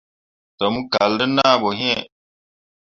Tǝmmi 0.57 0.81
kal 0.93 1.11
te 1.19 1.25
naa 1.35 1.55
ɓoyin. 1.61 2.01